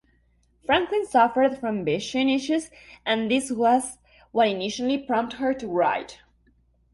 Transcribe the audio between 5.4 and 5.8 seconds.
to